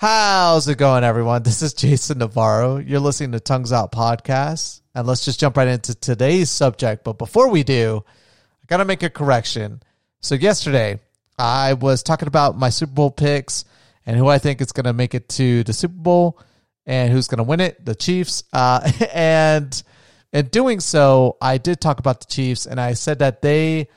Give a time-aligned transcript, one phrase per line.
[0.00, 1.42] How's it going, everyone?
[1.42, 2.76] This is Jason Navarro.
[2.76, 4.80] You're listening to Tongues Out Podcast.
[4.94, 7.02] And let's just jump right into today's subject.
[7.02, 9.82] But before we do, I got to make a correction.
[10.20, 11.00] So, yesterday,
[11.36, 13.64] I was talking about my Super Bowl picks
[14.06, 16.38] and who I think is going to make it to the Super Bowl
[16.86, 18.44] and who's going to win it the Chiefs.
[18.52, 19.82] Uh, and
[20.32, 23.88] in doing so, I did talk about the Chiefs and I said that they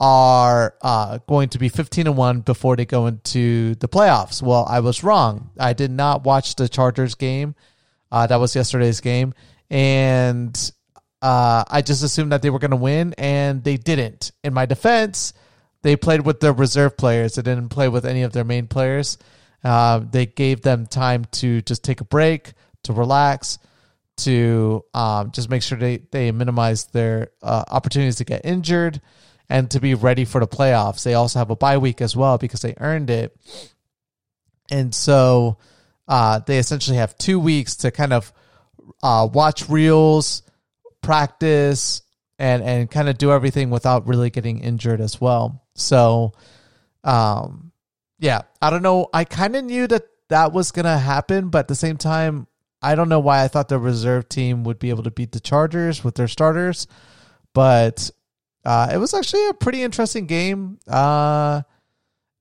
[0.00, 4.42] are uh, going to be 15 and 1 before they go into the playoffs.
[4.42, 5.50] Well, I was wrong.
[5.58, 7.54] I did not watch the Chargers game.
[8.10, 9.34] Uh, that was yesterday's game.
[9.68, 10.72] And
[11.20, 14.32] uh, I just assumed that they were going to win, and they didn't.
[14.42, 15.34] In my defense,
[15.82, 17.34] they played with their reserve players.
[17.34, 19.18] They didn't play with any of their main players.
[19.62, 22.54] Uh, they gave them time to just take a break,
[22.84, 23.58] to relax,
[24.16, 29.02] to um, just make sure they, they minimize their uh, opportunities to get injured
[29.50, 31.02] and to be ready for the playoffs.
[31.02, 33.36] They also have a bye week as well because they earned it.
[34.70, 35.58] And so
[36.06, 38.32] uh, they essentially have two weeks to kind of
[39.02, 40.42] uh, watch reels,
[41.02, 42.02] practice,
[42.38, 45.64] and, and kind of do everything without really getting injured as well.
[45.74, 46.32] So,
[47.02, 47.72] um,
[48.20, 49.08] yeah, I don't know.
[49.12, 52.46] I kind of knew that that was going to happen, but at the same time,
[52.80, 55.40] I don't know why I thought the reserve team would be able to beat the
[55.40, 56.86] Chargers with their starters.
[57.52, 58.10] But
[58.70, 60.78] uh, it was actually a pretty interesting game.
[60.86, 61.62] Uh,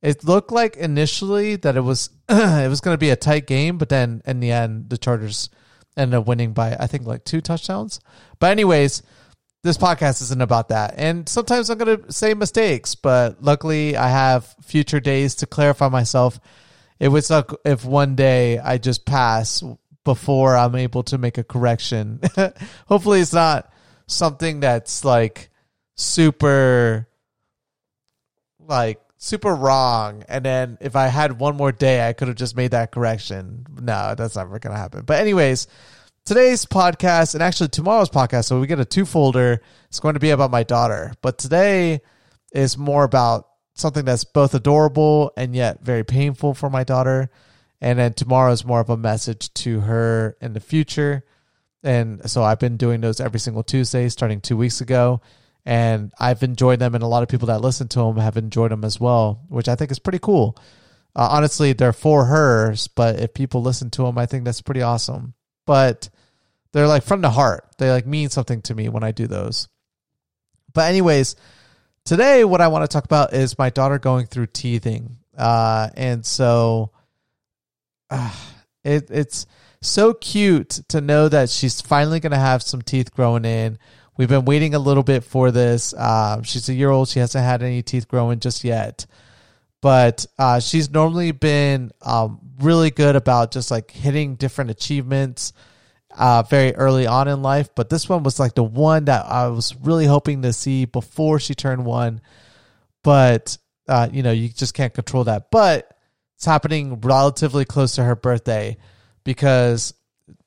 [0.04, 3.80] it looked like initially that it was it was going to be a tight game,
[3.80, 5.50] but then in the end, the Chargers
[5.98, 8.00] ended up winning by I think like two touchdowns.
[8.38, 9.02] But anyways,
[9.64, 14.10] this podcast isn't about that, and sometimes I'm going to say mistakes, but luckily I
[14.10, 16.40] have future days to clarify myself.
[17.00, 19.64] It would suck if one day I just pass
[20.04, 22.22] before I'm able to make a correction.
[22.86, 23.74] Hopefully, it's not
[24.06, 25.50] something that's like
[26.00, 27.08] super
[28.66, 30.24] like super wrong.
[30.30, 33.66] And then if i had one more day i could have just made that correction.
[33.82, 35.04] No that's never gonna happen.
[35.04, 35.68] But anyways
[36.24, 40.20] today's podcast and actually tomorrow's podcast so we get a two folder it's going to
[40.20, 41.12] be about my daughter.
[41.22, 42.02] But today
[42.54, 47.30] is more about something that's both adorable and yet very painful for my daughter.
[47.82, 51.26] And then tomorrow is more of a message to her in the future.
[51.84, 55.20] And so i've been doing those every single tuesday starting two weeks ago
[55.66, 58.72] and I've enjoyed them, and a lot of people that listen to them have enjoyed
[58.72, 60.58] them as well, which I think is pretty cool.
[61.16, 64.82] Uh, honestly, they're for hers, but if people listen to them, I think that's pretty
[64.82, 65.34] awesome.
[65.66, 66.10] But
[66.72, 69.68] they're like from the heart; they like mean something to me when I do those.
[70.74, 71.36] But anyways,
[72.06, 76.26] today what I want to talk about is my daughter going through teething, uh, and
[76.26, 76.92] so
[78.10, 78.34] uh,
[78.84, 79.46] it, it's
[79.82, 83.80] so cute to know that she's finally going to have some teeth growing in
[84.20, 85.94] We've been waiting a little bit for this.
[85.94, 87.08] Uh, she's a year old.
[87.08, 89.06] She hasn't had any teeth growing just yet.
[89.80, 95.54] But uh, she's normally been um, really good about just like hitting different achievements
[96.18, 97.70] uh, very early on in life.
[97.74, 101.40] But this one was like the one that I was really hoping to see before
[101.40, 102.20] she turned one.
[103.06, 105.50] But, uh, you know, you just can't control that.
[105.50, 105.96] But
[106.36, 108.76] it's happening relatively close to her birthday
[109.24, 109.94] because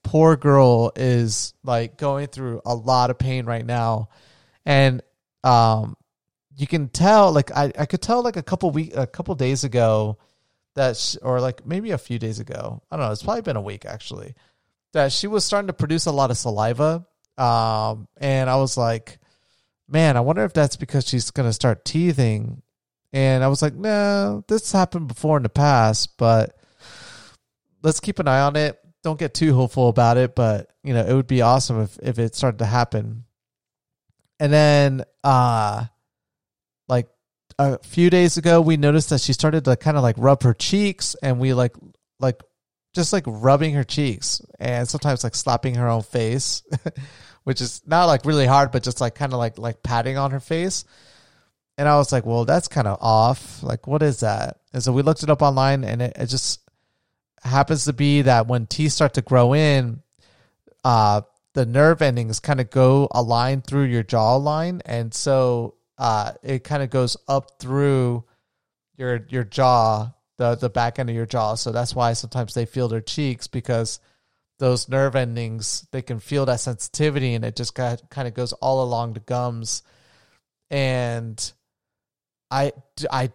[0.02, 4.08] poor girl is like going through a lot of pain right now.
[4.64, 5.02] And
[5.44, 5.96] um
[6.56, 9.64] you can tell like i, I could tell like a couple week a couple days
[9.64, 10.18] ago
[10.74, 12.82] that she, or like maybe a few days ago.
[12.90, 13.12] I don't know.
[13.12, 14.34] It's probably been a week actually
[14.92, 17.06] that she was starting to produce a lot of saliva.
[17.38, 19.18] Um and i was like
[19.88, 22.62] man i wonder if that's because she's going to start teething.
[23.12, 26.56] And i was like no this happened before in the past but
[27.82, 31.04] let's keep an eye on it don't get too hopeful about it, but you know,
[31.04, 33.24] it would be awesome if if it started to happen.
[34.38, 35.86] And then uh
[36.88, 37.08] like
[37.58, 40.54] a few days ago we noticed that she started to kind of like rub her
[40.54, 41.74] cheeks and we like
[42.18, 42.40] like
[42.94, 46.62] just like rubbing her cheeks and sometimes like slapping her own face,
[47.44, 50.30] which is not like really hard, but just like kind of like like patting on
[50.30, 50.84] her face.
[51.78, 53.62] And I was like, well, that's kind of off.
[53.62, 54.58] Like, what is that?
[54.74, 56.60] And so we looked it up online and it, it just
[57.42, 60.02] happens to be that when teeth start to grow in,
[60.84, 61.22] uh,
[61.54, 66.64] the nerve endings kind of go a line through your jawline, and so uh, it
[66.64, 68.24] kind of goes up through
[68.96, 71.54] your your jaw, the the back end of your jaw.
[71.54, 74.00] So that's why sometimes they feel their cheeks because
[74.58, 78.82] those nerve endings they can feel that sensitivity, and it just kind of goes all
[78.82, 79.82] along the gums,
[80.70, 81.52] and
[82.52, 82.72] I,
[83.10, 83.30] I,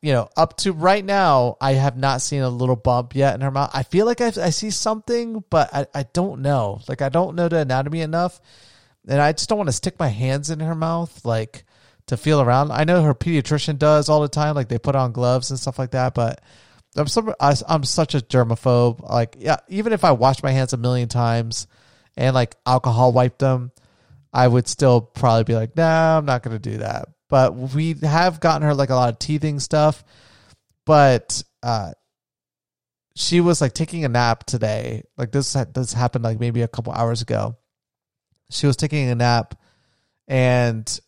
[0.00, 3.42] you know, up to right now, I have not seen a little bump yet in
[3.42, 3.70] her mouth.
[3.74, 6.80] I feel like I, I see something, but I, I don't know.
[6.88, 8.40] Like, I don't know the anatomy enough.
[9.06, 11.64] And I just don't want to stick my hands in her mouth, like,
[12.06, 12.72] to feel around.
[12.72, 14.54] I know her pediatrician does all the time.
[14.54, 16.14] Like, they put on gloves and stuff like that.
[16.14, 16.40] But
[16.96, 19.08] I'm some I, I'm such a germaphobe.
[19.08, 21.66] Like yeah, even if I wash my hands a million times
[22.16, 23.72] and like alcohol wipe them,
[24.32, 27.08] I would still probably be like, nah, I'm not gonna do that.
[27.28, 30.04] But we have gotten her like a lot of teething stuff.
[30.84, 31.92] But uh
[33.16, 35.02] she was like taking a nap today.
[35.16, 37.56] Like this this happened like maybe a couple hours ago.
[38.50, 39.58] She was taking a nap
[40.28, 41.00] and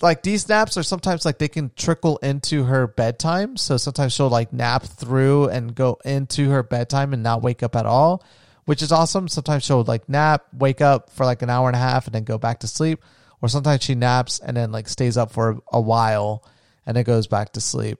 [0.00, 3.56] like these naps are sometimes like they can trickle into her bedtime.
[3.56, 7.76] So sometimes she'll like nap through and go into her bedtime and not wake up
[7.76, 8.24] at all,
[8.64, 9.28] which is awesome.
[9.28, 12.24] Sometimes she'll like nap, wake up for like an hour and a half and then
[12.24, 13.02] go back to sleep.
[13.42, 16.44] Or sometimes she naps and then like stays up for a while
[16.86, 17.98] and then goes back to sleep.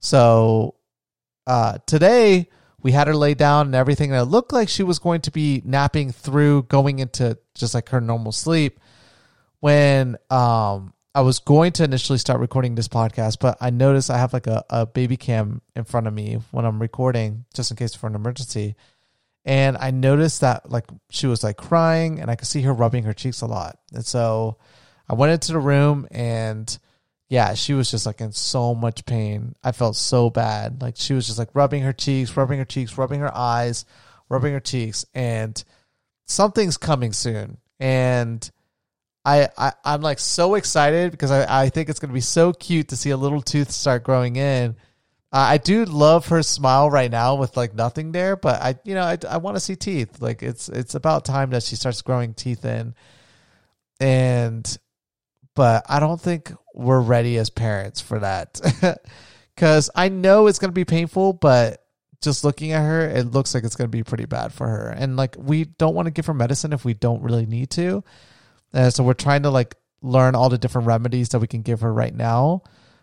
[0.00, 0.74] So
[1.46, 2.48] uh today
[2.82, 5.62] we had her lay down and everything it looked like she was going to be
[5.64, 8.80] napping through going into just like her normal sleep
[9.60, 14.16] when um I was going to initially start recording this podcast, but I noticed I
[14.16, 17.76] have like a, a baby cam in front of me when I'm recording, just in
[17.76, 18.76] case for an emergency.
[19.44, 23.04] And I noticed that like she was like crying and I could see her rubbing
[23.04, 23.78] her cheeks a lot.
[23.92, 24.58] And so
[25.08, 26.78] I went into the room and
[27.28, 29.54] yeah, she was just like in so much pain.
[29.64, 30.82] I felt so bad.
[30.82, 33.84] Like she was just like rubbing her cheeks, rubbing her cheeks, rubbing her eyes,
[34.28, 35.06] rubbing her cheeks.
[35.14, 35.62] And
[36.26, 37.56] something's coming soon.
[37.80, 38.48] And
[39.24, 42.88] I, I I'm like so excited because I, I think it's gonna be so cute
[42.88, 44.76] to see a little tooth start growing in.
[45.32, 48.94] Uh, I do love her smile right now with like nothing there, but I you
[48.94, 50.20] know I, I want to see teeth.
[50.20, 52.94] Like it's it's about time that she starts growing teeth in,
[54.00, 54.78] and
[55.54, 58.60] but I don't think we're ready as parents for that
[59.54, 61.82] because I know it's gonna be painful, but
[62.22, 65.16] just looking at her, it looks like it's gonna be pretty bad for her, and
[65.16, 68.04] like we don't want to give her medicine if we don't really need to
[68.72, 71.80] and so we're trying to like learn all the different remedies that we can give
[71.80, 72.62] her right now.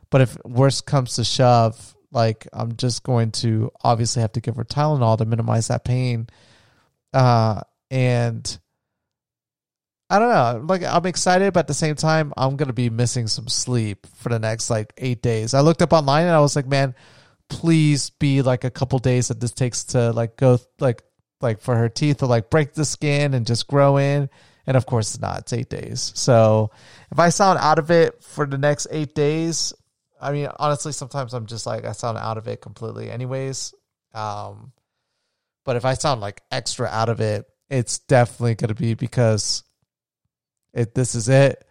[0.09, 4.55] But if worst comes to shove, like I'm just going to obviously have to give
[4.55, 6.27] her Tylenol to minimize that pain.
[7.13, 7.61] Uh,
[7.91, 8.59] and
[10.09, 13.27] I don't know, like I'm excited, but at the same time, I'm gonna be missing
[13.27, 15.53] some sleep for the next like eight days.
[15.53, 16.95] I looked up online and I was like, man,
[17.49, 21.03] please be like a couple days that this takes to like go like
[21.41, 24.29] like for her teeth to like break the skin and just grow in
[24.69, 25.39] and of course, it's not.
[25.39, 26.11] It's eight days.
[26.13, 26.69] So
[27.11, 29.73] if I sound out of it for the next eight days,
[30.19, 33.73] I mean, honestly, sometimes I'm just like, I sound out of it completely, anyways.
[34.13, 34.73] Um,
[35.65, 39.63] but if I sound like extra out of it, it's definitely going to be because
[40.73, 40.93] it.
[40.95, 41.65] This is it.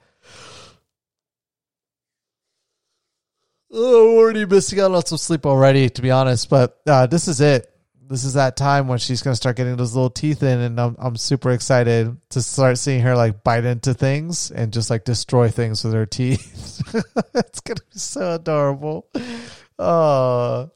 [3.70, 6.48] Oh, already missing out on some sleep already, to be honest.
[6.48, 7.70] But uh, this is it
[8.08, 10.96] this is that time when she's gonna start getting those little teeth in, and I'm
[10.98, 15.50] I'm super excited to start seeing her like bite into things and just like destroy
[15.50, 16.80] things with her teeth.
[17.34, 19.06] it's gonna be so adorable.
[19.78, 20.70] Oh,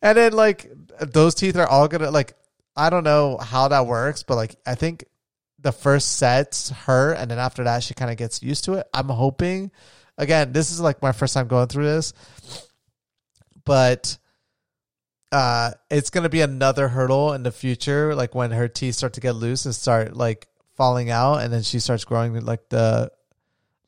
[0.00, 0.70] and then like
[1.00, 2.34] those teeth are all gonna like
[2.76, 5.04] I don't know how that works, but like I think
[5.58, 8.86] the first set's her, and then after that she kind of gets used to it.
[8.94, 9.72] I'm hoping.
[10.16, 12.12] Again, this is like my first time going through this,
[13.64, 14.18] but
[15.32, 19.20] uh it's gonna be another hurdle in the future like when her teeth start to
[19.20, 23.10] get loose and start like falling out and then she starts growing like the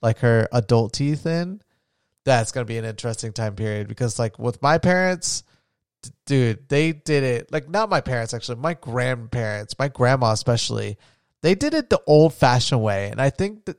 [0.03, 1.61] like her adult teeth in
[2.25, 3.89] that's gonna be an interesting time period.
[3.89, 5.43] Because like with my parents
[6.25, 10.97] dude they did it like not my parents actually my grandparents my grandma especially
[11.43, 13.11] they did it the old fashioned way.
[13.11, 13.77] And i think that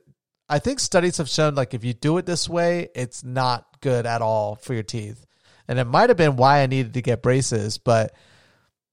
[0.48, 4.06] i think studies have shown like if you do it this way it's not good
[4.06, 5.26] at all for your teeth
[5.68, 7.78] and it might have been why I needed to get braces.
[7.78, 8.14] But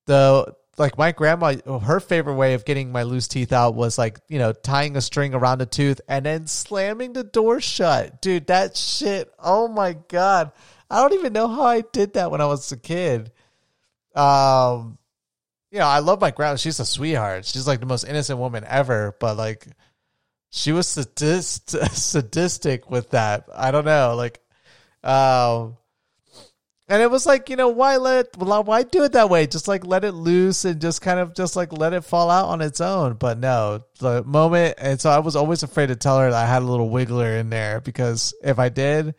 [0.06, 4.20] the like my grandma, her favorite way of getting my loose teeth out was like
[4.30, 8.22] you know tying a string around a tooth and then slamming the door shut.
[8.22, 9.32] Dude, that shit.
[9.38, 10.52] Oh my god,
[10.90, 13.32] I don't even know how I did that when I was a kid.
[14.16, 14.98] Um,
[15.72, 16.56] you know, I love my grandma.
[16.56, 17.46] She's a sweetheart.
[17.46, 19.16] She's like the most innocent woman ever.
[19.20, 19.68] But like,
[20.50, 23.46] she was sadist- sadistic with that.
[23.54, 24.16] I don't know.
[24.16, 24.40] Like,
[25.04, 25.78] um,
[26.90, 29.46] and it was like, you know, why let why do it that way?
[29.46, 32.48] Just like let it loose and just kind of just like let it fall out
[32.48, 33.14] on its own.
[33.14, 36.48] But no, the moment and so I was always afraid to tell her that I
[36.48, 39.14] had a little wiggler in there because if I did,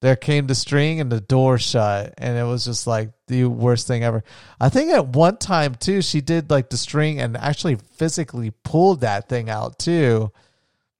[0.00, 3.86] there came the string and the door shut and it was just like the worst
[3.86, 4.24] thing ever.
[4.60, 9.02] I think at one time too, she did like the string and actually physically pulled
[9.02, 10.32] that thing out too.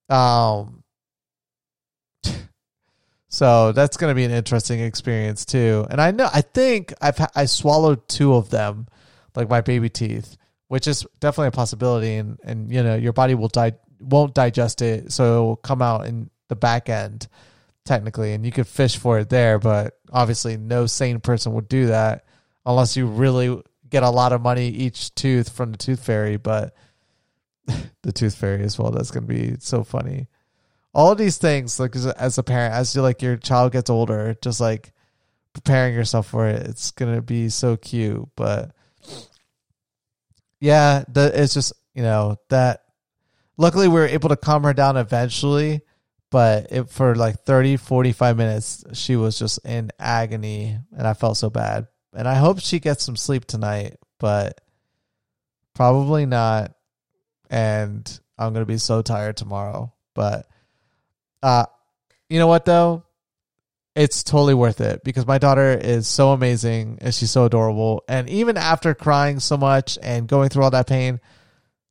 [0.09, 0.85] Um
[3.29, 5.87] so that's going to be an interesting experience too.
[5.91, 8.87] And I know, I think I've I swallowed two of them,
[9.35, 10.37] like my baby teeth,
[10.69, 12.15] which is definitely a possibility.
[12.15, 15.83] And and you know, your body will die won't digest it, so it will come
[15.83, 17.29] out in the back end
[17.85, 19.59] technically, and you could fish for it there.
[19.59, 22.25] But obviously, no sane person would do that
[22.65, 26.37] unless you really get a lot of money each tooth from the tooth fairy.
[26.37, 26.75] But
[28.03, 28.93] the tooth fairy as well.
[28.93, 30.29] That's gonna be so funny.
[30.97, 33.91] All these things, like as a, as a parent, as you like your child gets
[33.91, 34.93] older, just like
[35.53, 38.27] preparing yourself for it, it's gonna be so cute.
[38.35, 38.75] But
[40.59, 42.83] yeah, the, it's just you know that.
[43.59, 45.81] Luckily, we were able to calm her down eventually,
[46.31, 51.39] but it, for like 30, 45 minutes, she was just in agony, and I felt
[51.39, 51.87] so bad.
[52.15, 54.61] And I hope she gets some sleep tonight, but
[55.75, 56.77] probably not
[57.51, 59.93] and I'm gonna be so tired tomorrow.
[60.15, 60.47] But
[61.47, 61.67] uh
[62.29, 63.05] you know what though?
[63.95, 68.05] It's totally worth it because my daughter is so amazing and she's so adorable.
[68.09, 71.19] And even after crying so much and going through all that pain,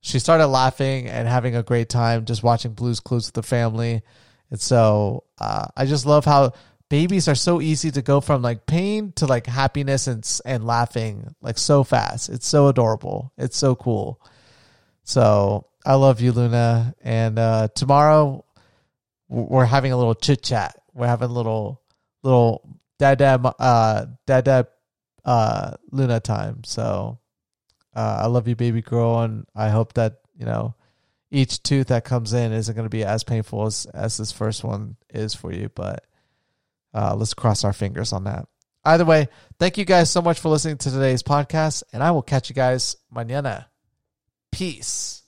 [0.02, 4.04] she started laughing and having a great time just watching Blue's Clues with the family.
[4.52, 6.54] And so uh, I just love how
[6.90, 11.34] babies are so easy to go from like pain to like happiness and and laughing
[11.42, 12.30] like so fast.
[12.30, 13.32] It's so adorable.
[13.36, 14.22] It's so cool.
[15.06, 16.94] So I love you, Luna.
[17.02, 18.45] And uh, tomorrow
[19.28, 20.76] we're having a little chit chat.
[20.94, 21.82] We're having a little
[22.24, 24.68] little dad dad uh dad dad
[25.24, 26.64] uh Luna time.
[26.64, 27.20] So
[27.96, 30.76] uh, I love you, baby girl, and I hope that you know
[31.32, 34.64] each tooth that comes in isn't going to be as painful as as this first
[34.64, 35.70] one is for you.
[35.74, 36.06] But
[36.94, 38.48] uh, let's cross our fingers on that.
[38.84, 39.28] Either way,
[39.58, 42.56] thank you guys so much for listening to today's podcast, and I will catch you
[42.56, 43.66] guys mañana.
[44.52, 45.25] Peace.